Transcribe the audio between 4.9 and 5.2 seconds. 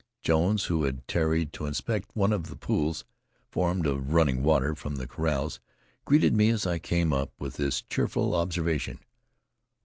the